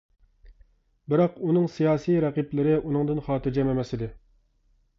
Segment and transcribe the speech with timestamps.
[1.13, 4.13] بىراق ئۇنىڭ سىياسىي رەقىبلىرى ئۇنىڭدىن خاتىرجەم ئەمەس ئىدى.